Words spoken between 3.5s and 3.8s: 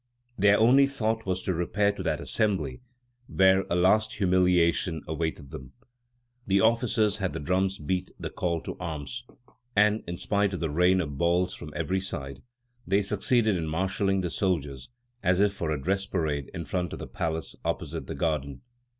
a